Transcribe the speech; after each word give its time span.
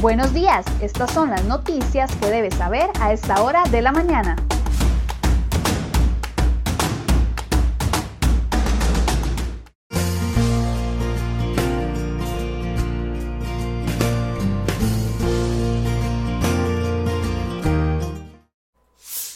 Buenos 0.00 0.32
días, 0.32 0.64
estas 0.80 1.12
son 1.12 1.28
las 1.28 1.44
noticias 1.44 2.10
que 2.16 2.30
debes 2.30 2.54
saber 2.54 2.88
a 3.00 3.12
esta 3.12 3.42
hora 3.42 3.64
de 3.64 3.82
la 3.82 3.92
mañana. 3.92 4.34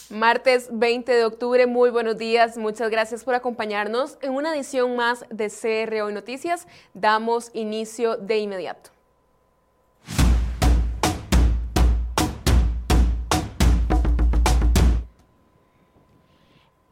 Martes 0.09 0.69
20 0.71 1.11
de 1.11 1.25
octubre, 1.25 1.67
muy 1.67 1.91
buenos 1.91 2.17
días, 2.17 2.57
muchas 2.57 2.89
gracias 2.89 3.23
por 3.23 3.35
acompañarnos 3.35 4.17
en 4.23 4.31
una 4.31 4.55
edición 4.55 4.95
más 4.95 5.25
de 5.29 5.51
CR 5.51 6.01
Hoy 6.01 6.13
Noticias. 6.13 6.65
Damos 6.95 7.51
inicio 7.53 8.17
de 8.17 8.39
inmediato. 8.39 8.94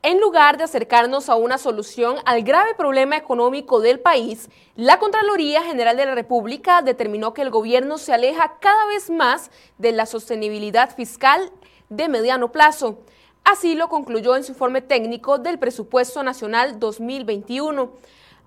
En 0.05 0.19
lugar 0.19 0.57
de 0.57 0.65
acercarnos 0.65 1.29
a 1.29 1.35
una 1.35 1.57
solución 1.57 2.17
al 2.25 2.43
grave 2.43 2.75
problema 2.75 3.15
económico 3.15 3.79
del 3.79 4.01
país, 4.01 4.49
la 4.75 4.99
Contraloría 4.99 5.63
General 5.63 5.95
de 5.95 6.05
la 6.05 6.13
República 6.13 6.81
determinó 6.81 7.33
que 7.33 7.41
el 7.41 7.49
gobierno 7.49 7.97
se 7.97 8.13
aleja 8.13 8.57
cada 8.59 8.85
vez 8.87 9.09
más 9.09 9.49
de 9.77 9.93
la 9.93 10.05
sostenibilidad 10.05 10.93
fiscal 10.93 11.53
de 11.87 12.09
mediano 12.09 12.51
plazo. 12.51 12.99
Así 13.45 13.75
lo 13.75 13.87
concluyó 13.87 14.35
en 14.35 14.43
su 14.43 14.51
informe 14.51 14.81
técnico 14.81 15.37
del 15.37 15.57
Presupuesto 15.57 16.21
Nacional 16.21 16.81
2021 16.81 17.93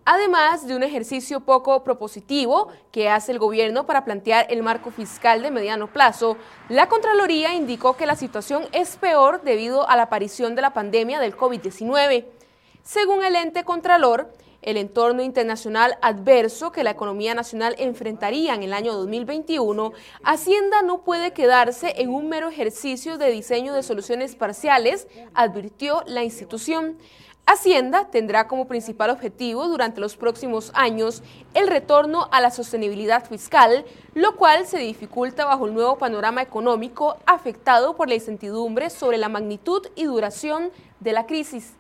además 0.07 0.67
de 0.67 0.77
un 0.77 0.83
ejercicio 0.83 1.41
poco 1.41 1.85
propositivo 1.85 2.69
que 2.93 3.11
hace 3.11 3.33
el 3.33 3.39
gobierno 3.39 3.85
para 3.85 4.05
plantear 4.05 4.47
el 4.49 4.62
marco 4.62 4.91
fiscal 4.91 5.43
de 5.43 5.51
mediano 5.51 5.89
plazo, 5.93 6.39
la 6.71 6.89
Contraloría 6.89 7.55
indicó 7.55 7.97
que 7.97 8.07
la 8.07 8.17
situación 8.17 8.67
es 8.73 8.97
peor 8.97 9.43
debido 9.43 9.87
a 9.87 9.97
la 9.97 10.05
aparición 10.05 10.55
de 10.55 10.62
la 10.62 10.73
pandemia 10.73 11.21
del 11.21 11.37
COVID-19. 11.37 12.25
Según 12.84 13.25
el 13.25 13.34
ente 13.34 13.65
Contralor, 13.65 14.33
el 14.62 14.77
entorno 14.77 15.23
internacional 15.23 15.99
adverso 16.03 16.73
que 16.73 16.84
la 16.84 16.91
economía 16.91 17.34
nacional 17.34 17.75
enfrentaría 17.79 18.55
en 18.55 18.62
el 18.62 18.73
año 18.73 18.95
2021, 18.95 19.93
Hacienda 20.25 20.83
no 20.83 21.03
puede 21.03 21.33
quedarse 21.33 21.95
en 21.99 22.11
un 22.11 22.29
mero 22.29 22.49
ejercicio 22.49 23.19
de 23.19 23.31
diseño 23.31 23.75
de 23.75 23.83
soluciones 23.83 24.37
parciales, 24.37 25.09
advirtió 25.34 26.03
la 26.07 26.23
institución. 26.23 26.99
Hacienda 27.48 28.08
tendrá 28.11 28.48
como 28.48 28.66
principal 28.66 29.08
objetivo 29.11 29.69
durante 29.69 30.00
los 30.00 30.16
próximos 30.16 30.72
años 30.75 31.22
el 31.55 31.69
retorno 31.69 32.28
a 32.33 32.41
la 32.41 32.50
sostenibilidad 32.50 33.25
fiscal, 33.25 33.84
lo 34.14 34.34
cual 34.34 34.66
se 34.66 34.78
dificulta 34.78 35.44
bajo 35.44 35.66
el 35.66 35.75
nuevo 35.75 35.97
panorama 35.97 36.42
económico 36.42 37.19
afectado 37.25 37.94
por 37.94 38.08
la 38.08 38.16
incertidumbre 38.16 38.91
sobre 38.91 39.16
la 39.16 39.28
magnitud 39.28 39.86
y 39.94 40.06
duración 40.06 40.72
de 40.98 41.12
la 41.12 41.27
crisis. 41.27 41.75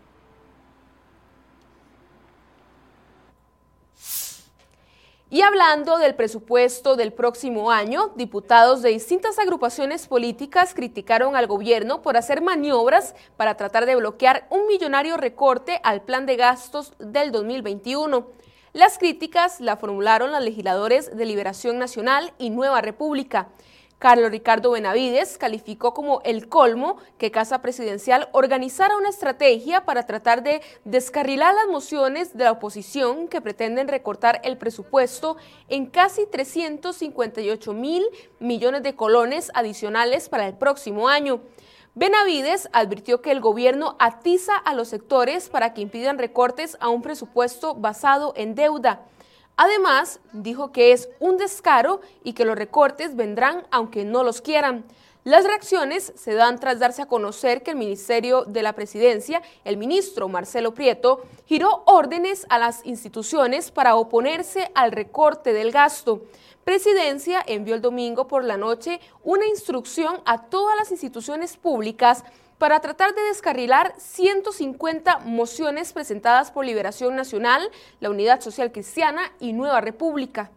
Y 5.28 5.42
hablando 5.42 5.98
del 5.98 6.14
presupuesto 6.14 6.94
del 6.94 7.12
próximo 7.12 7.72
año, 7.72 8.12
diputados 8.14 8.80
de 8.80 8.90
distintas 8.90 9.40
agrupaciones 9.40 10.06
políticas 10.06 10.72
criticaron 10.72 11.34
al 11.34 11.48
gobierno 11.48 12.00
por 12.00 12.16
hacer 12.16 12.42
maniobras 12.42 13.16
para 13.36 13.56
tratar 13.56 13.86
de 13.86 13.96
bloquear 13.96 14.46
un 14.50 14.68
millonario 14.68 15.16
recorte 15.16 15.80
al 15.82 16.02
plan 16.02 16.26
de 16.26 16.36
gastos 16.36 16.92
del 17.00 17.32
2021. 17.32 18.28
Las 18.72 18.98
críticas 18.98 19.60
la 19.60 19.76
formularon 19.76 20.30
los 20.30 20.44
legisladores 20.44 21.16
de 21.16 21.24
Liberación 21.24 21.76
Nacional 21.80 22.32
y 22.38 22.50
Nueva 22.50 22.80
República. 22.80 23.48
Carlos 23.98 24.30
Ricardo 24.30 24.72
Benavides 24.72 25.38
calificó 25.38 25.94
como 25.94 26.20
el 26.24 26.50
colmo 26.50 26.98
que 27.16 27.30
Casa 27.30 27.62
Presidencial 27.62 28.28
organizara 28.32 28.96
una 28.96 29.08
estrategia 29.08 29.86
para 29.86 30.04
tratar 30.04 30.42
de 30.42 30.60
descarrilar 30.84 31.54
las 31.54 31.66
mociones 31.68 32.36
de 32.36 32.44
la 32.44 32.52
oposición 32.52 33.26
que 33.26 33.40
pretenden 33.40 33.88
recortar 33.88 34.42
el 34.44 34.58
presupuesto 34.58 35.38
en 35.68 35.86
casi 35.86 36.26
358 36.26 37.72
mil 37.72 38.04
millones 38.38 38.82
de 38.82 38.94
colones 38.94 39.50
adicionales 39.54 40.28
para 40.28 40.46
el 40.46 40.54
próximo 40.54 41.08
año. 41.08 41.40
Benavides 41.94 42.68
advirtió 42.74 43.22
que 43.22 43.30
el 43.30 43.40
gobierno 43.40 43.96
atiza 43.98 44.54
a 44.58 44.74
los 44.74 44.88
sectores 44.88 45.48
para 45.48 45.72
que 45.72 45.80
impidan 45.80 46.18
recortes 46.18 46.76
a 46.80 46.90
un 46.90 47.00
presupuesto 47.00 47.74
basado 47.74 48.34
en 48.36 48.54
deuda. 48.54 49.06
Además, 49.56 50.20
dijo 50.32 50.70
que 50.70 50.92
es 50.92 51.08
un 51.18 51.38
descaro 51.38 52.00
y 52.22 52.34
que 52.34 52.44
los 52.44 52.56
recortes 52.56 53.16
vendrán 53.16 53.66
aunque 53.70 54.04
no 54.04 54.22
los 54.22 54.42
quieran. 54.42 54.84
Las 55.24 55.44
reacciones 55.44 56.12
se 56.14 56.34
dan 56.34 56.60
tras 56.60 56.78
darse 56.78 57.02
a 57.02 57.06
conocer 57.06 57.64
que 57.64 57.72
el 57.72 57.76
Ministerio 57.76 58.44
de 58.44 58.62
la 58.62 58.74
Presidencia, 58.74 59.42
el 59.64 59.76
ministro 59.76 60.28
Marcelo 60.28 60.72
Prieto, 60.72 61.22
giró 61.46 61.82
órdenes 61.86 62.46
a 62.48 62.58
las 62.60 62.86
instituciones 62.86 63.72
para 63.72 63.96
oponerse 63.96 64.70
al 64.76 64.92
recorte 64.92 65.52
del 65.52 65.72
gasto. 65.72 66.22
Presidencia 66.62 67.42
envió 67.44 67.74
el 67.74 67.80
domingo 67.80 68.28
por 68.28 68.44
la 68.44 68.56
noche 68.56 69.00
una 69.24 69.46
instrucción 69.46 70.20
a 70.26 70.42
todas 70.44 70.76
las 70.76 70.92
instituciones 70.92 71.56
públicas 71.56 72.22
para 72.58 72.80
tratar 72.80 73.14
de 73.14 73.22
descarrilar 73.22 73.94
150 73.98 75.18
mociones 75.20 75.92
presentadas 75.92 76.50
por 76.50 76.64
Liberación 76.64 77.14
Nacional, 77.14 77.70
la 78.00 78.10
Unidad 78.10 78.40
Social 78.40 78.72
Cristiana 78.72 79.22
y 79.40 79.52
Nueva 79.52 79.80
República. 79.80 80.50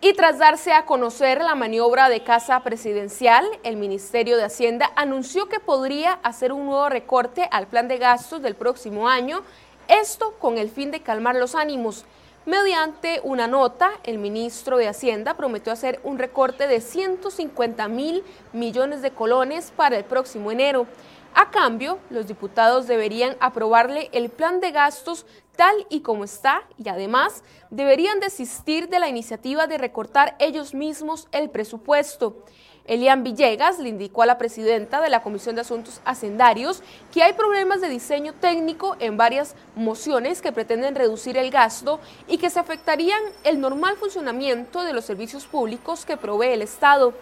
Y 0.00 0.12
tras 0.12 0.38
darse 0.38 0.74
a 0.74 0.84
conocer 0.84 1.38
la 1.38 1.54
maniobra 1.54 2.10
de 2.10 2.22
Casa 2.22 2.60
Presidencial, 2.60 3.46
el 3.62 3.76
Ministerio 3.76 4.36
de 4.36 4.44
Hacienda 4.44 4.92
anunció 4.96 5.48
que 5.48 5.60
podría 5.60 6.12
hacer 6.22 6.52
un 6.52 6.66
nuevo 6.66 6.90
recorte 6.90 7.48
al 7.50 7.68
plan 7.68 7.88
de 7.88 7.96
gastos 7.96 8.42
del 8.42 8.54
próximo 8.54 9.08
año, 9.08 9.40
esto 9.88 10.34
con 10.38 10.58
el 10.58 10.68
fin 10.68 10.90
de 10.90 11.00
calmar 11.00 11.36
los 11.36 11.54
ánimos. 11.54 12.04
Mediante 12.46 13.22
una 13.24 13.46
nota, 13.46 13.92
el 14.02 14.18
ministro 14.18 14.76
de 14.76 14.86
Hacienda 14.86 15.32
prometió 15.32 15.72
hacer 15.72 15.98
un 16.04 16.18
recorte 16.18 16.66
de 16.66 16.82
150 16.82 17.88
mil 17.88 18.22
millones 18.52 19.00
de 19.00 19.12
colones 19.12 19.72
para 19.74 19.96
el 19.96 20.04
próximo 20.04 20.52
enero. 20.52 20.86
A 21.32 21.50
cambio, 21.50 21.98
los 22.10 22.26
diputados 22.26 22.86
deberían 22.86 23.34
aprobarle 23.40 24.10
el 24.12 24.28
plan 24.28 24.60
de 24.60 24.72
gastos 24.72 25.24
tal 25.56 25.86
y 25.88 26.00
como 26.00 26.24
está 26.24 26.64
y 26.76 26.90
además 26.90 27.44
deberían 27.70 28.20
desistir 28.20 28.90
de 28.90 28.98
la 28.98 29.08
iniciativa 29.08 29.66
de 29.66 29.78
recortar 29.78 30.36
ellos 30.38 30.74
mismos 30.74 31.28
el 31.32 31.48
presupuesto. 31.48 32.44
Elian 32.86 33.24
Villegas 33.24 33.78
le 33.78 33.88
indicó 33.88 34.22
a 34.22 34.26
la 34.26 34.36
presidenta 34.36 35.00
de 35.00 35.08
la 35.08 35.22
Comisión 35.22 35.54
de 35.54 35.62
Asuntos 35.62 36.02
Hacendarios 36.04 36.82
que 37.12 37.22
hay 37.22 37.32
problemas 37.32 37.80
de 37.80 37.88
diseño 37.88 38.34
técnico 38.34 38.96
en 38.98 39.16
varias 39.16 39.54
mociones 39.74 40.42
que 40.42 40.52
pretenden 40.52 40.94
reducir 40.94 41.38
el 41.38 41.50
gasto 41.50 41.98
y 42.28 42.36
que 42.36 42.50
se 42.50 42.60
afectarían 42.60 43.22
el 43.42 43.58
normal 43.58 43.96
funcionamiento 43.96 44.84
de 44.84 44.92
los 44.92 45.06
servicios 45.06 45.46
públicos 45.46 46.04
que 46.04 46.18
provee 46.18 46.48
el 46.48 46.60
Estado. 46.60 47.14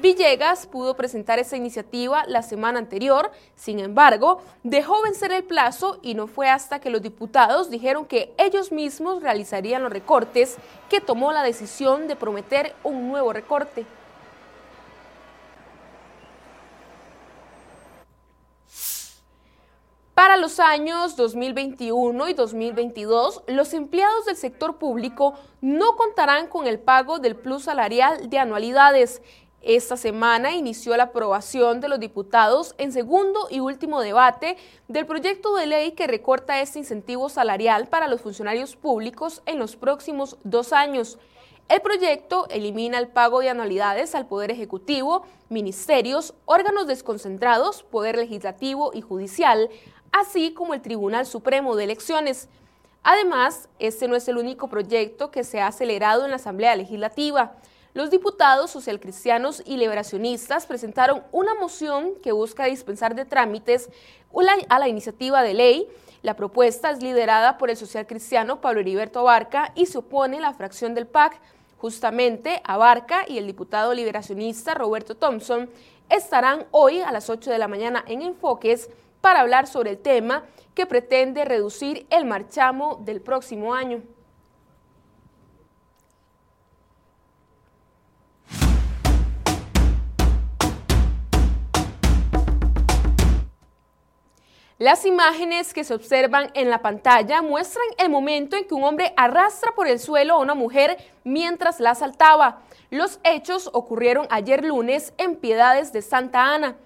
Villegas 0.00 0.68
pudo 0.68 0.94
presentar 0.94 1.40
esa 1.40 1.56
iniciativa 1.56 2.24
la 2.28 2.42
semana 2.42 2.78
anterior, 2.78 3.32
sin 3.56 3.80
embargo, 3.80 4.40
dejó 4.62 5.02
vencer 5.02 5.32
el 5.32 5.42
plazo 5.42 5.98
y 6.00 6.14
no 6.14 6.28
fue 6.28 6.48
hasta 6.48 6.78
que 6.78 6.90
los 6.90 7.02
diputados 7.02 7.68
dijeron 7.68 8.06
que 8.06 8.32
ellos 8.38 8.70
mismos 8.70 9.20
realizarían 9.20 9.82
los 9.82 9.92
recortes 9.92 10.58
que 10.88 11.00
tomó 11.00 11.32
la 11.32 11.42
decisión 11.42 12.06
de 12.06 12.14
prometer 12.14 12.76
un 12.84 13.08
nuevo 13.08 13.32
recorte. 13.32 13.84
Para 20.28 20.42
los 20.42 20.60
años 20.60 21.16
2021 21.16 22.28
y 22.28 22.34
2022, 22.34 23.44
los 23.46 23.72
empleados 23.72 24.26
del 24.26 24.36
sector 24.36 24.76
público 24.76 25.32
no 25.62 25.96
contarán 25.96 26.48
con 26.48 26.66
el 26.66 26.78
pago 26.78 27.18
del 27.18 27.34
plus 27.34 27.62
salarial 27.62 28.28
de 28.28 28.38
anualidades. 28.38 29.22
Esta 29.62 29.96
semana 29.96 30.52
inició 30.52 30.94
la 30.98 31.04
aprobación 31.04 31.80
de 31.80 31.88
los 31.88 31.98
diputados 31.98 32.74
en 32.76 32.92
segundo 32.92 33.48
y 33.50 33.60
último 33.60 34.02
debate 34.02 34.58
del 34.86 35.06
proyecto 35.06 35.56
de 35.56 35.64
ley 35.64 35.92
que 35.92 36.06
recorta 36.06 36.60
este 36.60 36.78
incentivo 36.78 37.30
salarial 37.30 37.86
para 37.86 38.06
los 38.06 38.20
funcionarios 38.20 38.76
públicos 38.76 39.40
en 39.46 39.58
los 39.58 39.76
próximos 39.76 40.36
dos 40.44 40.74
años. 40.74 41.18
El 41.68 41.82
proyecto 41.82 42.46
elimina 42.48 42.96
el 42.96 43.08
pago 43.08 43.40
de 43.40 43.50
anualidades 43.50 44.14
al 44.14 44.26
Poder 44.26 44.50
Ejecutivo, 44.50 45.26
ministerios, 45.50 46.32
órganos 46.46 46.86
desconcentrados, 46.86 47.82
Poder 47.82 48.16
Legislativo 48.16 48.92
y 48.94 49.02
Judicial, 49.02 49.68
así 50.10 50.54
como 50.54 50.72
el 50.72 50.80
Tribunal 50.80 51.26
Supremo 51.26 51.76
de 51.76 51.84
Elecciones. 51.84 52.48
Además, 53.02 53.68
este 53.78 54.08
no 54.08 54.16
es 54.16 54.26
el 54.28 54.38
único 54.38 54.68
proyecto 54.68 55.30
que 55.30 55.44
se 55.44 55.60
ha 55.60 55.66
acelerado 55.66 56.24
en 56.24 56.30
la 56.30 56.36
Asamblea 56.36 56.74
Legislativa. 56.74 57.52
Los 57.92 58.10
diputados 58.10 58.70
socialcristianos 58.70 59.62
y 59.66 59.76
liberacionistas 59.76 60.64
presentaron 60.64 61.22
una 61.32 61.54
moción 61.54 62.14
que 62.22 62.32
busca 62.32 62.64
dispensar 62.64 63.14
de 63.14 63.26
trámites 63.26 63.90
a 64.70 64.78
la 64.78 64.88
iniciativa 64.88 65.42
de 65.42 65.52
ley 65.52 65.88
La 66.22 66.34
propuesta 66.34 66.90
es 66.90 67.02
liderada 67.02 67.58
por 67.58 67.68
el 67.68 67.76
social 67.76 68.06
cristiano 68.06 68.62
Pablo 68.62 68.80
Heriberto 68.80 69.20
Abarca 69.20 69.72
y 69.74 69.86
se 69.86 69.98
opone 69.98 70.40
la 70.40 70.54
fracción 70.54 70.94
del 70.94 71.06
PAC. 71.06 71.38
Justamente 71.78 72.60
Abarca 72.64 73.24
y 73.26 73.38
el 73.38 73.46
diputado 73.46 73.94
liberacionista 73.94 74.74
Roberto 74.74 75.14
Thompson 75.14 75.70
estarán 76.10 76.66
hoy 76.72 77.00
a 77.00 77.12
las 77.12 77.30
8 77.30 77.50
de 77.50 77.58
la 77.58 77.68
mañana 77.68 78.04
en 78.08 78.22
Enfoques 78.22 78.90
para 79.20 79.40
hablar 79.40 79.66
sobre 79.68 79.90
el 79.90 79.98
tema 79.98 80.44
que 80.74 80.86
pretende 80.86 81.44
reducir 81.44 82.06
el 82.10 82.24
marchamo 82.24 83.00
del 83.04 83.20
próximo 83.20 83.74
año. 83.74 84.02
Las 94.80 95.04
imágenes 95.04 95.74
que 95.74 95.82
se 95.82 95.92
observan 95.92 96.52
en 96.54 96.70
la 96.70 96.82
pantalla 96.82 97.42
muestran 97.42 97.84
el 97.98 98.10
momento 98.10 98.56
en 98.56 98.64
que 98.64 98.74
un 98.74 98.84
hombre 98.84 99.12
arrastra 99.16 99.74
por 99.74 99.88
el 99.88 99.98
suelo 99.98 100.34
a 100.34 100.38
una 100.38 100.54
mujer 100.54 100.96
mientras 101.24 101.80
la 101.80 101.90
asaltaba. 101.90 102.62
Los 102.88 103.18
hechos 103.24 103.70
ocurrieron 103.72 104.28
ayer 104.30 104.64
lunes 104.64 105.14
en 105.18 105.34
Piedades 105.34 105.92
de 105.92 106.00
Santa 106.00 106.54
Ana. 106.54 106.76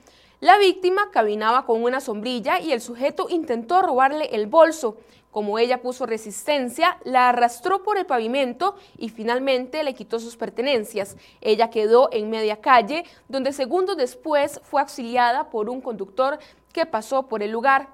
La 0.40 0.56
víctima 0.56 1.10
caminaba 1.12 1.66
con 1.66 1.82
una 1.82 2.00
sombrilla 2.00 2.60
y 2.60 2.72
el 2.72 2.80
sujeto 2.80 3.26
intentó 3.28 3.82
robarle 3.82 4.24
el 4.32 4.46
bolso. 4.46 4.96
Como 5.30 5.58
ella 5.58 5.80
puso 5.80 6.04
resistencia, 6.04 6.98
la 7.04 7.30
arrastró 7.30 7.82
por 7.82 7.96
el 7.96 8.04
pavimento 8.04 8.74
y 8.98 9.08
finalmente 9.08 9.82
le 9.82 9.94
quitó 9.94 10.18
sus 10.18 10.36
pertenencias. 10.36 11.16
Ella 11.40 11.70
quedó 11.70 12.10
en 12.12 12.28
media 12.28 12.60
calle, 12.60 13.04
donde 13.28 13.52
segundos 13.52 13.96
después 13.96 14.60
fue 14.62 14.82
auxiliada 14.82 15.48
por 15.48 15.70
un 15.70 15.80
conductor 15.80 16.38
que 16.72 16.86
pasó 16.86 17.24
por 17.24 17.42
el 17.42 17.50
lugar. 17.50 17.88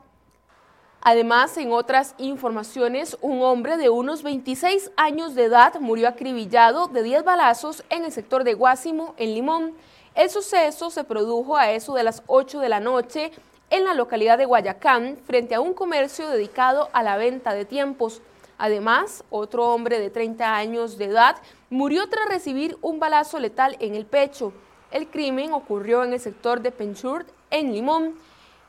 Además, 1.00 1.56
en 1.56 1.72
otras 1.72 2.14
informaciones, 2.18 3.16
un 3.20 3.42
hombre 3.42 3.76
de 3.76 3.88
unos 3.88 4.22
26 4.22 4.90
años 4.96 5.34
de 5.34 5.44
edad 5.44 5.78
murió 5.80 6.08
acribillado 6.08 6.88
de 6.88 7.02
10 7.02 7.24
balazos 7.24 7.84
en 7.88 8.04
el 8.04 8.12
sector 8.12 8.42
de 8.42 8.54
Guásimo, 8.54 9.14
en 9.16 9.34
Limón. 9.34 9.74
El 10.14 10.28
suceso 10.28 10.90
se 10.90 11.04
produjo 11.04 11.56
a 11.56 11.70
eso 11.70 11.94
de 11.94 12.02
las 12.02 12.22
8 12.26 12.58
de 12.58 12.68
la 12.68 12.80
noche 12.80 13.30
en 13.70 13.84
la 13.84 13.94
localidad 13.94 14.38
de 14.38 14.46
Guayacán, 14.46 15.18
frente 15.24 15.54
a 15.54 15.60
un 15.60 15.74
comercio 15.74 16.28
dedicado 16.28 16.88
a 16.92 17.02
la 17.02 17.16
venta 17.16 17.54
de 17.54 17.64
tiempos. 17.64 18.20
Además, 18.56 19.22
otro 19.30 19.72
hombre 19.72 20.00
de 20.00 20.10
30 20.10 20.56
años 20.56 20.98
de 20.98 21.04
edad 21.04 21.36
murió 21.70 22.08
tras 22.08 22.28
recibir 22.28 22.76
un 22.82 22.98
balazo 22.98 23.38
letal 23.38 23.76
en 23.78 23.94
el 23.94 24.04
pecho. 24.04 24.52
El 24.90 25.06
crimen 25.06 25.52
ocurrió 25.52 26.02
en 26.02 26.12
el 26.12 26.20
sector 26.20 26.60
de 26.60 26.72
Penchurt, 26.72 27.28
en 27.50 27.72
Limón 27.72 28.14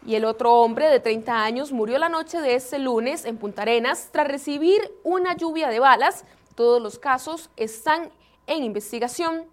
y 0.06 0.16
el 0.16 0.25
otro 0.25 0.62
hombre 0.62 0.88
de 0.88 1.00
30 1.00 1.44
años 1.44 1.72
murió 1.72 1.98
la 1.98 2.10
noche 2.10 2.40
de 2.42 2.56
este 2.56 2.80
lunes 2.80 3.25
en 3.25 3.38
Punta 3.38 3.63
Arenas 3.63 4.10
tras 4.12 4.28
recibir 4.28 4.80
una 5.04 5.36
lluvia 5.36 5.69
de 5.69 5.80
balas. 5.80 6.25
Todos 6.56 6.81
los 6.81 7.00
casos 7.00 7.50
están 7.57 8.10
en 8.48 8.63
investigación. 8.63 9.46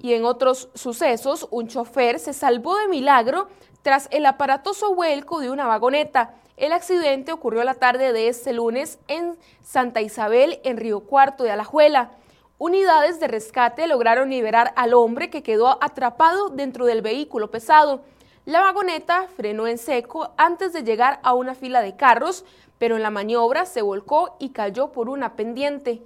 Y 0.00 0.14
en 0.14 0.24
otros 0.24 0.68
sucesos, 0.74 1.48
un 1.50 1.66
chofer 1.66 2.20
se 2.20 2.32
salvó 2.32 2.78
de 2.78 2.86
milagro 2.86 3.48
tras 3.82 4.08
el 4.12 4.26
aparatoso 4.26 4.94
vuelco 4.94 5.40
de 5.40 5.50
una 5.50 5.66
vagoneta. 5.66 6.34
El 6.56 6.72
accidente 6.72 7.32
ocurrió 7.32 7.64
la 7.64 7.74
tarde 7.74 8.12
de 8.12 8.28
este 8.28 8.52
lunes 8.52 8.98
en 9.08 9.36
Santa 9.62 10.00
Isabel, 10.00 10.60
en 10.62 10.76
Río 10.76 11.00
Cuarto 11.00 11.42
de 11.42 11.50
Alajuela. 11.50 12.12
Unidades 12.58 13.20
de 13.20 13.28
rescate 13.28 13.86
lograron 13.86 14.30
liberar 14.30 14.72
al 14.76 14.94
hombre 14.94 15.30
que 15.30 15.42
quedó 15.42 15.82
atrapado 15.82 16.48
dentro 16.48 16.86
del 16.86 17.02
vehículo 17.02 17.50
pesado. 17.50 18.02
La 18.48 18.62
vagoneta 18.62 19.28
frenó 19.36 19.66
en 19.66 19.76
seco 19.76 20.32
antes 20.38 20.72
de 20.72 20.82
llegar 20.82 21.20
a 21.22 21.34
una 21.34 21.54
fila 21.54 21.82
de 21.82 21.96
carros, 21.96 22.46
pero 22.78 22.96
en 22.96 23.02
la 23.02 23.10
maniobra 23.10 23.66
se 23.66 23.82
volcó 23.82 24.36
y 24.38 24.52
cayó 24.52 24.90
por 24.90 25.10
una 25.10 25.36
pendiente. 25.36 26.00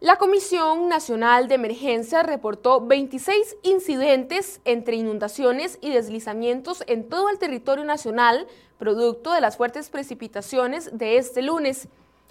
La 0.00 0.16
Comisión 0.16 0.88
Nacional 0.88 1.46
de 1.46 1.56
Emergencia 1.56 2.22
reportó 2.22 2.80
26 2.80 3.58
incidentes 3.64 4.62
entre 4.64 4.96
inundaciones 4.96 5.78
y 5.82 5.90
deslizamientos 5.90 6.82
en 6.86 7.06
todo 7.06 7.28
el 7.28 7.38
territorio 7.38 7.84
nacional, 7.84 8.46
producto 8.78 9.34
de 9.34 9.42
las 9.42 9.58
fuertes 9.58 9.90
precipitaciones 9.90 10.96
de 10.96 11.18
este 11.18 11.42
lunes. 11.42 11.88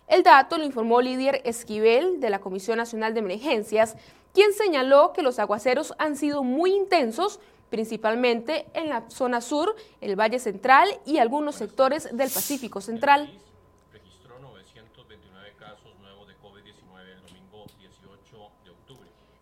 El 0.07 0.23
dato 0.23 0.57
lo 0.57 0.63
informó 0.63 1.01
Lidier 1.01 1.43
Esquivel 1.45 2.19
de 2.19 2.31
la 2.31 2.39
Comisión 2.39 2.79
Nacional 2.79 3.13
de 3.13 3.19
Emergencias, 3.19 3.97
quien 4.33 4.51
señaló 4.51 5.13
que 5.13 5.21
los 5.21 5.37
aguaceros 5.37 5.93
han 5.99 6.15
sido 6.15 6.43
muy 6.43 6.73
intensos 6.73 7.39
principalmente 7.75 8.65
en 8.73 8.87
la 8.87 9.03
zona 9.09 9.41
sur, 9.41 9.75
el 9.99 10.17
Valle 10.17 10.39
Central 10.39 10.87
y 11.05 11.17
algunos 11.17 11.55
sectores 11.55 12.03
del 12.15 12.29
Pacífico 12.29 12.79
Central. 12.79 13.29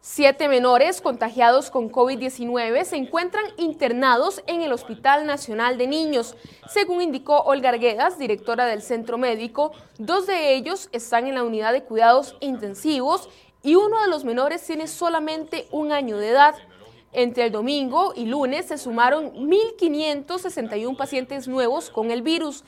Siete 0.02 0.48
menores 0.48 1.00
contagiados 1.00 1.70
con 1.70 1.92
COVID-19 1.92 2.84
se 2.86 2.96
encuentran 2.96 3.46
internados 3.58 4.42
en 4.48 4.64
el 4.64 4.74
Hospital 4.74 5.28
Nacional 5.28 5.78
de 5.78 5.86
Niños. 5.86 6.36
Según 6.68 7.04
indicó 7.04 7.38
Olga 7.42 7.70
Arguedas, 7.70 8.18
directora 8.18 8.66
del 8.66 8.82
centro 8.82 9.20
médico, 9.20 9.74
dos 10.00 10.26
de 10.26 10.56
ellos 10.56 10.90
están 10.92 11.28
en 11.28 11.36
la 11.36 11.44
unidad 11.44 11.72
de 11.72 11.84
cuidados 11.84 12.36
intensivos 12.40 13.30
y 13.62 13.76
uno 13.76 14.02
de 14.02 14.10
los 14.10 14.26
menores 14.26 14.62
tiene 14.66 14.88
solamente 14.88 15.68
un 15.72 15.92
año 15.92 16.18
de 16.18 16.30
edad. 16.30 16.56
Entre 17.14 17.46
el 17.46 17.52
domingo 17.52 18.14
y 18.16 18.26
lunes 18.26 18.66
se 18.66 18.80
sumaron 18.80 19.32
1.561 19.36 20.98
pacientes 20.98 21.48
nuevos 21.48 21.92
con 21.92 22.10
el 22.10 22.24
virus. 22.24 22.64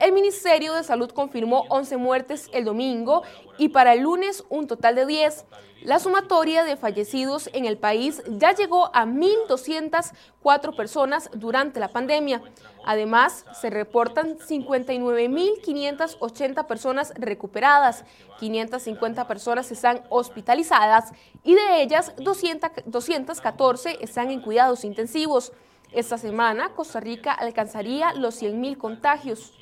El 0.00 0.12
Ministerio 0.12 0.72
de 0.72 0.82
Salud 0.82 1.10
confirmó 1.10 1.66
11 1.68 1.98
muertes 1.98 2.48
el 2.54 2.64
domingo 2.64 3.22
y 3.58 3.68
para 3.68 3.92
el 3.92 4.00
lunes 4.00 4.42
un 4.48 4.66
total 4.66 4.94
de 4.94 5.04
10. 5.04 5.44
La 5.82 5.98
sumatoria 5.98 6.64
de 6.64 6.78
fallecidos 6.78 7.50
en 7.52 7.66
el 7.66 7.76
país 7.76 8.22
ya 8.26 8.54
llegó 8.54 8.86
a 8.96 9.04
1.204 9.04 10.74
personas 10.74 11.28
durante 11.34 11.80
la 11.80 11.88
pandemia. 11.88 12.40
Además, 12.86 13.44
se 13.60 13.68
reportan 13.68 14.38
59.580 14.38 16.66
personas 16.66 17.12
recuperadas, 17.18 18.06
550 18.38 19.28
personas 19.28 19.70
están 19.70 20.00
hospitalizadas 20.08 21.12
y 21.44 21.54
de 21.54 21.82
ellas 21.82 22.14
214 22.16 23.98
están 24.00 24.30
en 24.30 24.40
cuidados 24.40 24.86
intensivos. 24.86 25.52
Esta 25.92 26.16
semana, 26.16 26.72
Costa 26.74 27.00
Rica 27.00 27.32
alcanzaría 27.32 28.14
los 28.14 28.40
100.000 28.40 28.78
contagios. 28.78 29.52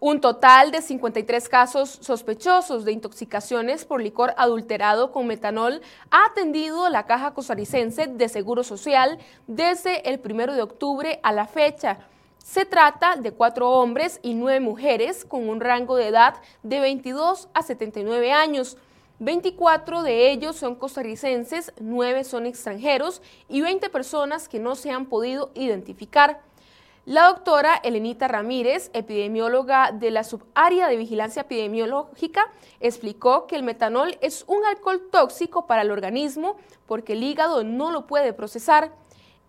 Un 0.00 0.20
total 0.20 0.70
de 0.70 0.80
53 0.80 1.48
casos 1.48 1.98
sospechosos 2.02 2.84
de 2.84 2.92
intoxicaciones 2.92 3.84
por 3.84 4.00
licor 4.00 4.32
adulterado 4.36 5.10
con 5.10 5.26
metanol 5.26 5.82
ha 6.12 6.26
atendido 6.26 6.88
la 6.88 7.04
Caja 7.04 7.34
Costarricense 7.34 8.06
de 8.06 8.28
Seguro 8.28 8.62
Social 8.62 9.18
desde 9.48 10.08
el 10.08 10.20
1 10.24 10.54
de 10.54 10.62
octubre 10.62 11.18
a 11.24 11.32
la 11.32 11.46
fecha. 11.46 11.98
Se 12.38 12.64
trata 12.64 13.16
de 13.16 13.32
cuatro 13.32 13.70
hombres 13.70 14.20
y 14.22 14.34
nueve 14.34 14.60
mujeres 14.60 15.24
con 15.24 15.48
un 15.48 15.60
rango 15.60 15.96
de 15.96 16.06
edad 16.06 16.34
de 16.62 16.78
22 16.78 17.48
a 17.52 17.62
79 17.64 18.30
años. 18.30 18.76
24 19.18 20.04
de 20.04 20.30
ellos 20.30 20.54
son 20.54 20.76
costarricenses, 20.76 21.72
9 21.80 22.22
son 22.22 22.46
extranjeros 22.46 23.20
y 23.48 23.62
20 23.62 23.90
personas 23.90 24.48
que 24.48 24.60
no 24.60 24.76
se 24.76 24.92
han 24.92 25.06
podido 25.06 25.50
identificar. 25.56 26.40
La 27.08 27.28
doctora 27.28 27.74
Elenita 27.82 28.28
Ramírez, 28.28 28.90
epidemióloga 28.92 29.92
de 29.92 30.10
la 30.10 30.24
subárea 30.24 30.88
de 30.88 30.98
vigilancia 30.98 31.40
epidemiológica, 31.40 32.52
explicó 32.80 33.46
que 33.46 33.56
el 33.56 33.62
metanol 33.62 34.18
es 34.20 34.44
un 34.46 34.62
alcohol 34.66 35.08
tóxico 35.10 35.66
para 35.66 35.80
el 35.80 35.90
organismo 35.90 36.58
porque 36.86 37.14
el 37.14 37.22
hígado 37.22 37.64
no 37.64 37.92
lo 37.92 38.06
puede 38.06 38.34
procesar. 38.34 38.92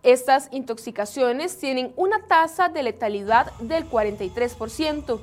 Estas 0.02 0.48
intoxicaciones 0.52 1.58
tienen 1.58 1.92
una 1.96 2.22
tasa 2.22 2.70
de 2.70 2.82
letalidad 2.82 3.52
del 3.58 3.86
43%. 3.90 5.20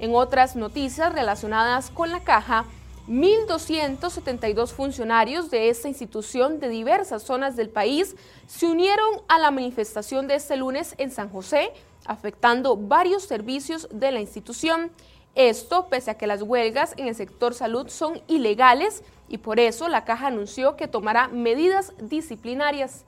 En 0.00 0.12
otras 0.12 0.56
noticias 0.56 1.12
relacionadas 1.12 1.90
con 1.92 2.10
la 2.10 2.24
caja, 2.24 2.64
1.272 3.08 4.72
funcionarios 4.72 5.48
de 5.48 5.68
esta 5.68 5.86
institución 5.86 6.58
de 6.58 6.68
diversas 6.68 7.22
zonas 7.22 7.54
del 7.54 7.70
país 7.70 8.16
se 8.48 8.66
unieron 8.66 9.20
a 9.28 9.38
la 9.38 9.52
manifestación 9.52 10.26
de 10.26 10.34
este 10.34 10.56
lunes 10.56 10.96
en 10.98 11.12
San 11.12 11.30
José, 11.30 11.72
afectando 12.04 12.76
varios 12.76 13.22
servicios 13.22 13.88
de 13.92 14.10
la 14.10 14.20
institución. 14.20 14.90
Esto 15.36 15.86
pese 15.88 16.10
a 16.10 16.18
que 16.18 16.26
las 16.26 16.42
huelgas 16.42 16.94
en 16.96 17.06
el 17.06 17.14
sector 17.14 17.54
salud 17.54 17.88
son 17.88 18.20
ilegales 18.26 19.04
y 19.28 19.38
por 19.38 19.60
eso 19.60 19.88
la 19.88 20.04
caja 20.04 20.26
anunció 20.26 20.76
que 20.76 20.88
tomará 20.88 21.28
medidas 21.28 21.92
disciplinarias. 21.98 23.04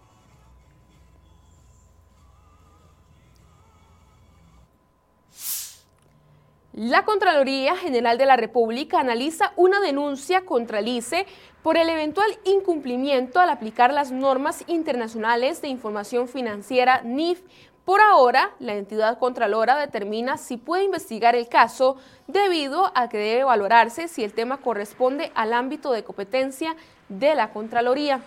La 6.79 7.05
Contraloría 7.05 7.75
General 7.75 8.19
de 8.19 8.27
la 8.27 8.37
República 8.37 9.01
analiza 9.01 9.53
una 9.57 9.81
denuncia 9.81 10.45
contra 10.45 10.79
el 10.79 10.87
ICE 10.87 11.27
por 11.61 11.77
el 11.77 11.89
eventual 11.89 12.31
incumplimiento 12.45 13.41
al 13.41 13.51
aplicar 13.51 13.93
las 13.93 14.13
normas 14.13 14.63
internacionales 14.69 15.61
de 15.61 15.67
información 15.67 16.29
financiera 16.29 17.01
NIF. 17.03 17.43
Por 17.85 18.01
ahora, 18.01 18.53
la 18.61 18.77
entidad 18.77 19.19
contralora 19.19 19.77
determina 19.77 20.39
si 20.39 20.57
puede 20.57 20.85
investigar 20.85 21.35
el 21.35 21.49
caso 21.49 21.97
debido 22.29 22.93
a 22.95 23.09
que 23.09 23.19
debe 23.19 23.43
valorarse 23.43 24.07
si 24.07 24.23
el 24.23 24.33
tema 24.33 24.59
corresponde 24.59 25.33
al 25.35 25.55
ámbito 25.55 25.91
de 25.91 26.05
competencia 26.05 26.77
de 27.09 27.35
la 27.35 27.51
Contraloría. 27.51 28.23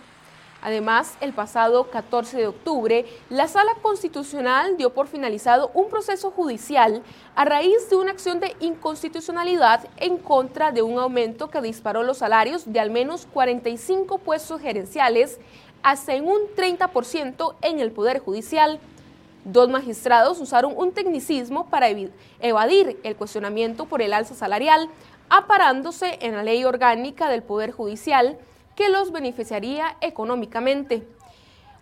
Además, 0.61 1.17
el 1.21 1.33
pasado 1.33 1.89
14 1.89 2.37
de 2.37 2.47
octubre, 2.47 3.05
la 3.29 3.47
Sala 3.47 3.71
Constitucional 3.81 4.77
dio 4.77 4.93
por 4.93 5.07
finalizado 5.07 5.71
un 5.73 5.89
proceso 5.89 6.29
judicial 6.29 7.01
a 7.35 7.45
raíz 7.45 7.89
de 7.89 7.95
una 7.95 8.11
acción 8.11 8.39
de 8.39 8.55
inconstitucionalidad 8.59 9.87
en 9.97 10.17
contra 10.17 10.71
de 10.71 10.83
un 10.83 10.99
aumento 10.99 11.49
que 11.49 11.61
disparó 11.61 12.03
los 12.03 12.19
salarios 12.19 12.71
de 12.71 12.79
al 12.79 12.91
menos 12.91 13.27
45 13.33 14.19
puestos 14.19 14.61
gerenciales 14.61 15.39
hasta 15.81 16.13
un 16.15 16.41
30% 16.55 17.55
en 17.63 17.79
el 17.79 17.91
Poder 17.91 18.19
Judicial. 18.19 18.79
Dos 19.43 19.67
magistrados 19.69 20.39
usaron 20.39 20.73
un 20.77 20.91
tecnicismo 20.91 21.71
para 21.71 21.87
evadir 22.39 22.99
el 23.03 23.15
cuestionamiento 23.15 23.85
por 23.85 24.03
el 24.03 24.13
alza 24.13 24.35
salarial, 24.35 24.89
aparándose 25.29 26.19
en 26.21 26.35
la 26.35 26.43
ley 26.43 26.63
orgánica 26.65 27.29
del 27.29 27.41
Poder 27.41 27.71
Judicial, 27.71 28.37
que 28.81 28.89
los 28.89 29.11
beneficiaría 29.11 29.95
económicamente. 30.01 31.07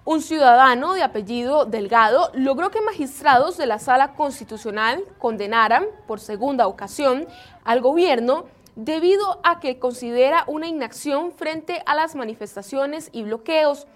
Un 0.03 0.21
ciudadano 0.21 0.95
de 0.95 1.01
apellido 1.01 1.63
Delgado 1.63 2.29
logró 2.33 2.71
que 2.71 2.81
magistrados 2.81 3.55
de 3.55 3.67
la 3.67 3.79
Sala 3.79 4.15
Constitucional 4.15 5.01
condenaran 5.17 5.85
por 6.07 6.19
segunda 6.19 6.67
ocasión 6.67 7.25
al 7.63 7.79
gobierno 7.79 8.47
debido 8.75 9.39
a 9.45 9.61
que 9.61 9.79
considera 9.79 10.43
una 10.47 10.67
inacción 10.67 11.31
frente 11.31 11.81
a 11.85 11.95
las 11.95 12.15
manifestaciones 12.15 13.09
y 13.13 13.23
bloqueos 13.23 13.87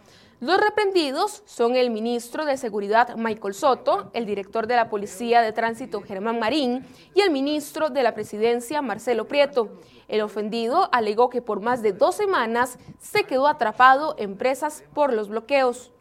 los 0.43 0.59
reprendidos 0.59 1.41
son 1.45 1.77
el 1.77 1.89
ministro 1.89 2.43
de 2.43 2.57
Seguridad 2.57 3.15
Michael 3.15 3.53
Soto, 3.53 4.11
el 4.11 4.25
director 4.25 4.67
de 4.67 4.75
la 4.75 4.89
Policía 4.89 5.41
de 5.41 5.53
Tránsito 5.53 6.01
Germán 6.01 6.37
Marín 6.37 6.85
y 7.15 7.21
el 7.21 7.31
ministro 7.31 7.89
de 7.89 8.03
la 8.03 8.13
Presidencia 8.13 8.81
Marcelo 8.81 9.25
Prieto. 9.25 9.69
El 10.09 10.19
ofendido 10.19 10.89
alegó 10.91 11.29
que 11.29 11.41
por 11.41 11.61
más 11.61 11.81
de 11.81 11.93
dos 11.93 12.15
semanas 12.15 12.77
se 12.99 13.23
quedó 13.23 13.47
atrapado 13.47 14.15
en 14.17 14.35
presas 14.35 14.83
por 14.93 15.13
los 15.13 15.29
bloqueos. 15.29 15.93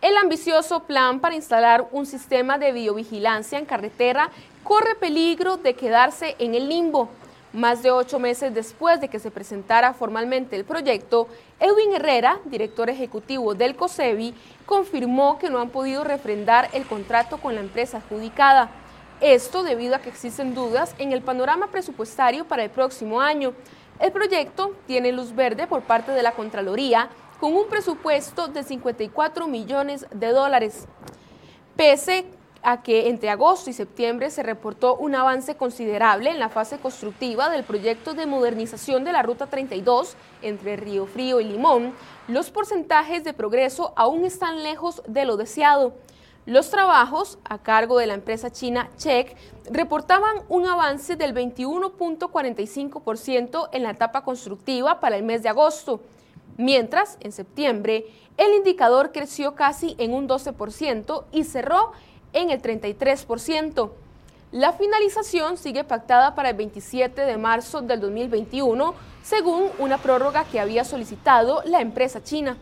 El 0.00 0.16
ambicioso 0.16 0.82
plan 0.82 1.20
para 1.20 1.36
instalar 1.36 1.88
un 1.92 2.06
sistema 2.06 2.58
de 2.58 2.72
videovigilancia 2.72 3.56
en 3.56 3.66
carretera 3.66 4.32
corre 4.64 4.96
peligro 4.96 5.58
de 5.58 5.74
quedarse 5.74 6.34
en 6.40 6.56
el 6.56 6.68
limbo. 6.68 7.08
Más 7.56 7.82
de 7.82 7.90
ocho 7.90 8.18
meses 8.18 8.52
después 8.52 9.00
de 9.00 9.08
que 9.08 9.18
se 9.18 9.30
presentara 9.30 9.94
formalmente 9.94 10.56
el 10.56 10.66
proyecto, 10.66 11.26
Edwin 11.58 11.94
Herrera, 11.94 12.38
director 12.44 12.90
ejecutivo 12.90 13.54
del 13.54 13.76
COSEBI, 13.76 14.34
confirmó 14.66 15.38
que 15.38 15.48
no 15.48 15.58
han 15.60 15.70
podido 15.70 16.04
refrendar 16.04 16.68
el 16.74 16.84
contrato 16.84 17.38
con 17.38 17.54
la 17.54 17.62
empresa 17.62 17.96
adjudicada. 17.96 18.68
Esto 19.22 19.62
debido 19.62 19.96
a 19.96 20.00
que 20.00 20.10
existen 20.10 20.54
dudas 20.54 20.94
en 20.98 21.14
el 21.14 21.22
panorama 21.22 21.68
presupuestario 21.68 22.44
para 22.44 22.62
el 22.62 22.68
próximo 22.68 23.22
año. 23.22 23.54
El 24.00 24.12
proyecto 24.12 24.76
tiene 24.86 25.10
luz 25.10 25.34
verde 25.34 25.66
por 25.66 25.80
parte 25.80 26.12
de 26.12 26.22
la 26.22 26.32
Contraloría 26.32 27.08
con 27.40 27.54
un 27.54 27.68
presupuesto 27.68 28.48
de 28.48 28.64
54 28.64 29.48
millones 29.48 30.04
de 30.12 30.28
dólares. 30.28 30.86
Pese 31.74 32.26
a 32.66 32.82
que 32.82 33.08
entre 33.08 33.30
agosto 33.30 33.70
y 33.70 33.72
septiembre 33.72 34.28
se 34.28 34.42
reportó 34.42 34.96
un 34.96 35.14
avance 35.14 35.54
considerable 35.54 36.30
en 36.30 36.40
la 36.40 36.48
fase 36.48 36.78
constructiva 36.78 37.48
del 37.48 37.62
proyecto 37.62 38.12
de 38.12 38.26
modernización 38.26 39.04
de 39.04 39.12
la 39.12 39.22
Ruta 39.22 39.46
32 39.46 40.16
entre 40.42 40.74
Río 40.74 41.06
Frío 41.06 41.40
y 41.40 41.44
Limón, 41.44 41.94
los 42.26 42.50
porcentajes 42.50 43.22
de 43.22 43.34
progreso 43.34 43.92
aún 43.94 44.24
están 44.24 44.64
lejos 44.64 45.00
de 45.06 45.24
lo 45.24 45.36
deseado. 45.36 45.92
Los 46.44 46.70
trabajos, 46.70 47.38
a 47.44 47.58
cargo 47.58 47.98
de 47.98 48.08
la 48.08 48.14
empresa 48.14 48.50
china 48.50 48.90
Check, 48.96 49.36
reportaban 49.70 50.38
un 50.48 50.66
avance 50.66 51.14
del 51.14 51.36
21.45% 51.36 53.68
en 53.70 53.84
la 53.84 53.90
etapa 53.90 54.24
constructiva 54.24 54.98
para 54.98 55.16
el 55.16 55.22
mes 55.22 55.44
de 55.44 55.50
agosto, 55.50 56.00
mientras 56.56 57.16
en 57.20 57.30
septiembre 57.30 58.06
el 58.36 58.54
indicador 58.54 59.12
creció 59.12 59.54
casi 59.54 59.94
en 59.98 60.12
un 60.12 60.28
12% 60.28 61.26
y 61.30 61.44
cerró 61.44 61.92
en 62.36 62.50
el 62.50 62.60
33%. 62.60 63.90
La 64.52 64.72
finalización 64.72 65.56
sigue 65.56 65.84
pactada 65.84 66.34
para 66.34 66.50
el 66.50 66.56
27 66.56 67.22
de 67.22 67.36
marzo 67.36 67.80
del 67.80 67.98
2021, 67.98 68.94
según 69.22 69.70
una 69.78 69.98
prórroga 69.98 70.44
que 70.44 70.60
había 70.60 70.84
solicitado 70.84 71.62
la 71.64 71.80
empresa 71.80 72.22
china. 72.22 72.56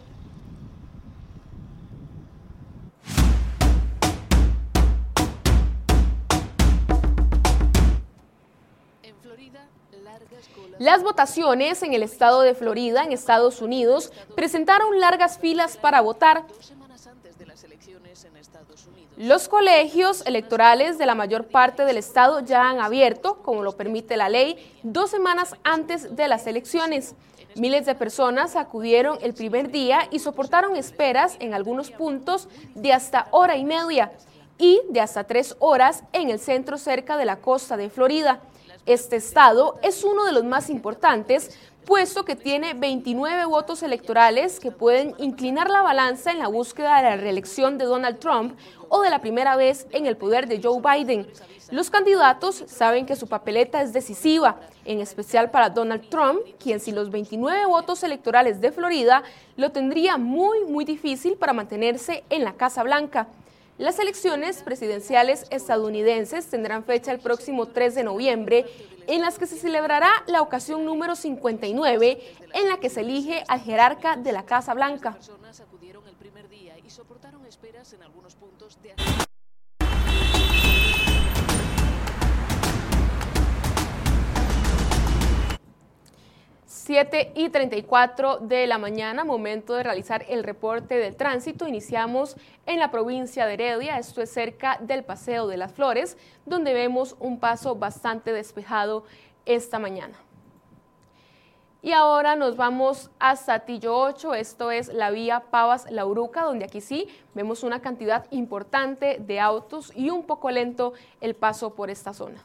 Las 10.79 11.03
votaciones 11.03 11.83
en 11.83 11.95
el 11.95 12.03
estado 12.03 12.43
de 12.43 12.55
Florida, 12.55 13.05
en 13.05 13.13
Estados 13.13 13.61
Unidos, 13.61 14.13
presentaron 14.35 15.01
largas 15.01 15.39
filas 15.39 15.77
para 15.77 16.01
votar. 16.01 16.45
Los 19.17 19.47
colegios 19.47 20.27
electorales 20.27 20.99
de 20.99 21.07
la 21.07 21.15
mayor 21.15 21.47
parte 21.47 21.85
del 21.85 21.99
estado 21.99 22.41
ya 22.41 22.69
han 22.69 22.81
abierto, 22.81 23.37
como 23.45 23.63
lo 23.63 23.77
permite 23.77 24.17
la 24.17 24.29
ley, 24.29 24.57
dos 24.83 25.11
semanas 25.11 25.55
antes 25.63 26.17
de 26.17 26.27
las 26.27 26.49
elecciones. 26.49 27.15
Miles 27.55 27.87
de 27.87 27.95
personas 27.95 28.57
acudieron 28.57 29.19
el 29.23 29.33
primer 29.33 29.71
día 29.71 30.09
y 30.11 30.19
soportaron 30.19 30.75
esperas 30.75 31.37
en 31.39 31.55
algunos 31.55 31.93
puntos 31.93 32.49
de 32.75 32.93
hasta 32.93 33.29
hora 33.31 33.57
y 33.57 33.65
media 33.65 34.11
y 34.59 34.81
de 34.89 35.01
hasta 35.01 35.23
tres 35.23 35.55
horas 35.61 36.03
en 36.13 36.31
el 36.31 36.41
centro 36.41 36.77
cerca 36.77 37.17
de 37.17 37.25
la 37.25 37.37
costa 37.37 37.77
de 37.77 37.91
Florida. 37.91 38.41
Este 38.85 39.15
estado 39.15 39.79
es 39.83 40.03
uno 40.03 40.25
de 40.25 40.33
los 40.33 40.43
más 40.43 40.69
importantes 40.69 41.57
puesto 41.85 42.25
que 42.25 42.37
tiene 42.37 42.75
29 42.75 43.45
votos 43.45 43.83
electorales 43.83 44.59
que 44.59 44.71
pueden 44.71 45.15
inclinar 45.19 45.71
la 45.71 45.83
balanza 45.83 46.33
en 46.33 46.39
la 46.39 46.49
búsqueda 46.49 46.97
de 46.97 47.11
la 47.11 47.17
reelección 47.17 47.79
de 47.79 47.85
Donald 47.85 48.19
Trump 48.19 48.59
o 48.89 49.03
de 49.03 49.11
la 49.11 49.21
primera 49.21 49.57
vez 49.57 49.87
en 49.93 50.07
el 50.07 50.17
poder 50.17 50.49
de 50.49 50.61
Joe 50.63 50.81
Biden. 50.81 51.27
Los 51.71 51.91
candidatos 51.91 52.65
saben 52.67 53.07
que 53.07 53.17
su 53.17 53.27
papeleta 53.27 53.83
es 53.83 53.93
decisiva, 53.93 54.61
en 54.85 55.01
especial 55.01 55.51
para 55.51 55.71
Donald 55.71 56.09
Trump, 56.09 56.41
quien 56.63 56.81
sin 56.81 56.95
los 56.95 57.11
29 57.11 57.67
votos 57.67 58.03
electorales 58.03 58.61
de 58.61 58.73
Florida 58.73 59.23
lo 59.57 59.71
tendría 59.73 60.17
muy, 60.17 60.65
muy 60.65 60.85
difícil 60.85 61.35
para 61.35 61.53
mantenerse 61.53 62.25
en 62.31 62.45
la 62.45 62.55
Casa 62.55 62.83
Blanca. 62.83 63.29
Las 63.77 63.99
elecciones 63.99 64.63
presidenciales 64.63 65.47
estadounidenses 65.51 66.47
tendrán 66.47 66.85
fecha 66.85 67.11
el 67.11 67.19
próximo 67.19 67.67
3 67.67 67.97
de 67.97 68.05
noviembre, 68.05 68.67
en 69.09 69.21
las 69.21 69.37
que 69.37 69.47
se 69.47 69.57
celebrará 69.57 70.09
la 70.29 70.43
ocasión 70.43 70.85
número 70.85 71.17
59, 71.17 72.23
en 72.55 72.69
la 72.69 72.79
que 72.79 72.89
se 72.89 73.01
elige 73.01 73.43
al 73.49 73.61
jerarca 73.61 74.15
de 74.17 74.31
la 74.31 74.45
Casa 74.45 74.75
Blanca. 74.75 75.19
7 86.85 87.33
y 87.35 87.49
34 87.49 88.41
de 88.41 88.67
la 88.67 88.77
mañana, 88.77 89.25
momento 89.25 89.73
de 89.73 89.83
realizar 89.83 90.27
el 90.29 90.45
reporte 90.45 90.97
del 90.97 91.17
tránsito. 91.17 91.67
Iniciamos 91.67 92.37
en 92.67 92.79
la 92.79 92.91
provincia 92.91 93.47
de 93.47 93.55
Heredia, 93.55 93.99
esto 93.99 94.21
es 94.21 94.31
cerca 94.31 94.77
del 94.83 95.03
Paseo 95.03 95.47
de 95.47 95.57
las 95.57 95.73
Flores, 95.73 96.19
donde 96.45 96.75
vemos 96.75 97.17
un 97.21 97.41
paso 97.41 97.75
bastante 97.75 98.35
despejado 98.35 99.05
esta 99.47 99.79
mañana. 99.79 100.19
Y 101.81 101.93
ahora 101.93 102.37
nos 102.37 102.55
vamos 102.55 103.11
a 103.19 103.37
Satillo 103.37 103.97
8, 103.97 104.35
esto 104.35 104.71
es 104.71 104.93
la 104.93 105.11
vía 105.11 105.45
Pavas-Lauruca, 105.51 106.43
donde 106.43 106.67
aquí 106.67 106.83
sí 106.83 107.09
vemos 107.33 107.63
una 107.63 107.81
cantidad 107.81 108.27
importante 108.31 109.17
de 109.21 109.41
autos 109.41 109.91
y 109.97 110.11
un 110.11 110.25
poco 110.27 110.51
lento 110.51 110.93
el 111.23 111.35
paso 111.35 111.75
por 111.75 111.89
esta 111.89 112.13
zona. 112.13 112.45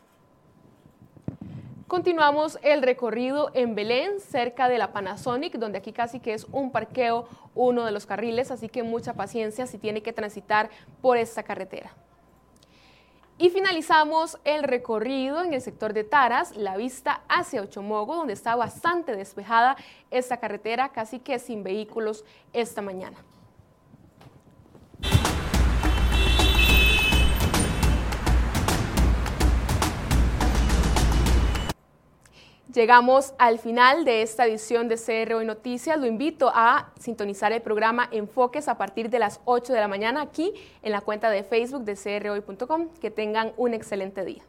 Continuamos 1.90 2.60
el 2.62 2.84
recorrido 2.84 3.50
en 3.56 3.74
Belén, 3.74 4.20
cerca 4.20 4.70
de 4.70 4.78
la 4.78 4.94
Panasonic, 4.94 5.56
donde 5.58 5.80
aquí 5.80 5.92
casi 5.92 6.20
que 6.20 6.36
es 6.36 6.46
un 6.52 6.72
parqueo 6.72 7.28
uno 7.56 7.84
de 7.84 7.92
los 7.92 8.06
carriles, 8.06 8.52
así 8.52 8.70
que 8.70 8.84
mucha 8.84 9.16
paciencia 9.16 9.66
si 9.66 9.80
tiene 9.80 10.04
que 10.04 10.14
transitar 10.14 10.70
por 11.02 11.18
esta 11.18 11.42
carretera. 11.42 11.92
Y 13.40 13.50
finalizamos 13.50 14.38
el 14.44 14.62
recorrido 14.62 15.42
en 15.44 15.52
el 15.52 15.62
sector 15.62 15.94
de 15.94 16.04
Taras, 16.04 16.56
la 16.56 16.78
vista 16.78 17.24
hacia 17.28 17.64
Ochomogo, 17.64 18.18
donde 18.18 18.34
está 18.34 18.56
bastante 18.56 19.16
despejada 19.16 19.76
esta 20.12 20.38
carretera, 20.38 20.90
casi 20.90 21.18
que 21.18 21.40
sin 21.40 21.64
vehículos 21.64 22.24
esta 22.54 22.84
mañana. 22.84 23.18
Llegamos 32.74 33.34
al 33.40 33.58
final 33.58 34.06
de 34.06 34.22
esta 34.22 34.46
edición 34.46 34.90
de 34.90 34.96
CR 34.96 35.34
Hoy 35.34 35.46
Noticias. 35.46 35.98
Lo 35.98 36.06
invito 36.06 36.52
a 36.54 36.92
sintonizar 37.00 37.52
el 37.52 37.64
programa 37.64 38.08
Enfoques 38.12 38.68
a 38.68 38.78
partir 38.78 39.10
de 39.10 39.18
las 39.18 39.42
8 39.46 39.74
de 39.74 39.80
la 39.80 39.88
mañana 39.88 40.22
aquí 40.22 40.54
en 40.84 40.92
la 40.92 41.02
cuenta 41.02 41.32
de 41.32 41.42
Facebook 41.42 41.84
de 41.84 41.96
crhoy.com. 41.96 42.90
Que 43.02 43.10
tengan 43.10 43.54
un 43.58 43.74
excelente 43.74 44.24
día. 44.24 44.44